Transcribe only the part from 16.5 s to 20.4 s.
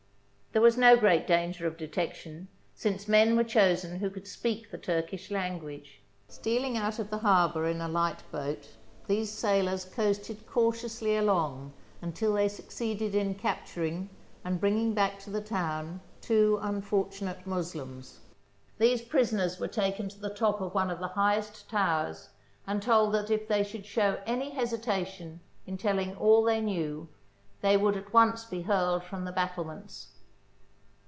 unfortunate Moslems. These prisoners were taken to the